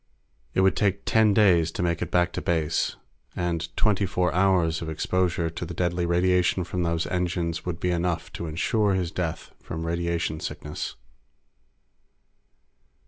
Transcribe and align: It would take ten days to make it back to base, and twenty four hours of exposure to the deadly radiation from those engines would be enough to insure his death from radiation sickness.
It 0.55 0.61
would 0.61 0.75
take 0.75 1.05
ten 1.05 1.31
days 1.31 1.69
to 1.73 1.83
make 1.83 2.01
it 2.01 2.09
back 2.09 2.33
to 2.33 2.41
base, 2.41 2.95
and 3.35 3.69
twenty 3.77 4.07
four 4.07 4.33
hours 4.33 4.81
of 4.81 4.89
exposure 4.89 5.47
to 5.51 5.63
the 5.63 5.75
deadly 5.75 6.07
radiation 6.07 6.63
from 6.63 6.81
those 6.81 7.05
engines 7.05 7.67
would 7.67 7.79
be 7.79 7.91
enough 7.91 8.33
to 8.33 8.47
insure 8.47 8.95
his 8.95 9.11
death 9.11 9.51
from 9.61 9.85
radiation 9.85 10.39
sickness. 10.39 10.95